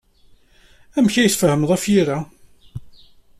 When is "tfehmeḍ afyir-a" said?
1.29-2.19